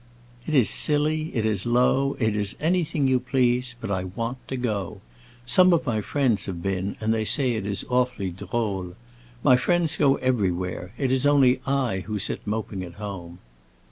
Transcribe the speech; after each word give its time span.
"It 0.47 0.55
is 0.55 0.67
silly, 0.67 1.25
it 1.35 1.45
is 1.45 1.67
low, 1.67 2.17
it 2.17 2.35
is 2.35 2.55
anything 2.59 3.07
you 3.07 3.19
please. 3.19 3.75
But 3.79 3.91
I 3.91 4.05
want 4.05 4.39
to 4.47 4.57
go. 4.57 4.99
Some 5.45 5.73
of 5.73 5.85
my 5.85 6.01
friends 6.01 6.47
have 6.47 6.59
been, 6.59 6.95
and 6.99 7.13
they 7.13 7.23
say 7.23 7.51
it 7.51 7.67
is 7.67 7.85
awfully 7.87 8.31
drôle. 8.31 8.95
My 9.43 9.57
friends 9.57 9.95
go 9.97 10.15
everywhere; 10.15 10.91
it 10.97 11.11
is 11.11 11.27
only 11.27 11.61
I 11.67 11.99
who 12.07 12.17
sit 12.17 12.47
moping 12.47 12.81
at 12.83 12.93
home." 12.93 13.37